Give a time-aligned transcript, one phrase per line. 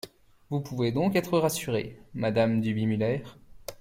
[0.49, 1.77] Vous pouvez donc être rassure,
[2.15, 3.21] madame Duby-Muller.